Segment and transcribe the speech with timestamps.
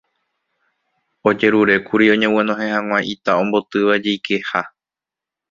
[1.29, 4.61] ojerurékuri oñeguenohẽ hag̃ua ita ombotýva jeikeha